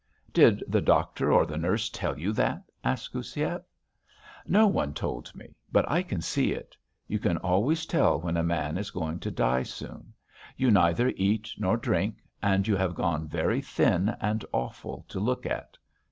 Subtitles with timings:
[0.33, 3.61] "Did the doctor or the nurse tell you that?" asked Goussiev.
[4.47, 6.75] "No one told me, but I can see it.
[7.07, 10.11] You can always tell when a man is going to die soon.
[10.57, 15.45] You neither eat nor drink, and you have gone very thin and awful to look
[15.45, 15.77] at.